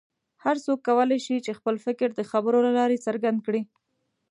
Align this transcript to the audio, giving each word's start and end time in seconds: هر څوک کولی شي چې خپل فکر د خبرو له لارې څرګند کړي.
هر 0.43 0.55
څوک 0.65 0.79
کولی 0.87 1.19
شي 1.25 1.35
چې 1.45 1.51
خپل 1.59 1.75
فکر 1.85 2.07
د 2.13 2.21
خبرو 2.31 2.59
له 2.67 2.71
لارې 2.77 3.03
څرګند 3.05 3.37
کړي. 3.45 3.61